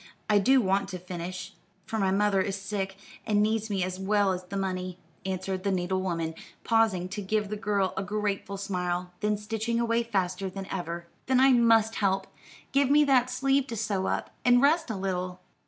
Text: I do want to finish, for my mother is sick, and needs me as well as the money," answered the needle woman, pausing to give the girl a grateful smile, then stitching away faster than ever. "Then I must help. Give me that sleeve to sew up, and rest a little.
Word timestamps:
I 0.27 0.39
do 0.39 0.61
want 0.61 0.89
to 0.89 0.97
finish, 0.97 1.53
for 1.85 1.99
my 1.99 2.09
mother 2.09 2.41
is 2.41 2.55
sick, 2.59 2.97
and 3.23 3.39
needs 3.43 3.69
me 3.69 3.83
as 3.83 3.99
well 3.99 4.31
as 4.31 4.45
the 4.45 4.57
money," 4.57 4.97
answered 5.27 5.63
the 5.63 5.69
needle 5.71 6.01
woman, 6.01 6.33
pausing 6.63 7.07
to 7.09 7.21
give 7.21 7.49
the 7.49 7.55
girl 7.55 7.93
a 7.95 8.01
grateful 8.01 8.57
smile, 8.57 9.11
then 9.19 9.37
stitching 9.37 9.79
away 9.79 10.01
faster 10.01 10.49
than 10.49 10.65
ever. 10.71 11.05
"Then 11.27 11.39
I 11.39 11.53
must 11.53 11.97
help. 11.97 12.25
Give 12.71 12.89
me 12.89 13.03
that 13.03 13.29
sleeve 13.29 13.67
to 13.67 13.75
sew 13.75 14.07
up, 14.07 14.31
and 14.43 14.59
rest 14.59 14.89
a 14.89 14.95
little. 14.95 15.39